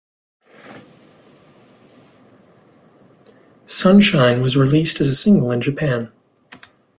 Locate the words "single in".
5.13-5.61